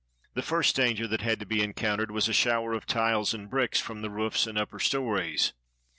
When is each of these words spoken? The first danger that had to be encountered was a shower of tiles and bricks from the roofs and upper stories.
The 0.33 0.41
first 0.41 0.75
danger 0.77 1.07
that 1.07 1.21
had 1.21 1.39
to 1.41 1.45
be 1.45 1.61
encountered 1.61 2.09
was 2.09 2.27
a 2.27 2.33
shower 2.33 2.73
of 2.73 2.87
tiles 2.87 3.35
and 3.35 3.47
bricks 3.47 3.79
from 3.79 4.01
the 4.01 4.09
roofs 4.09 4.47
and 4.47 4.57
upper 4.57 4.79
stories. 4.79 5.53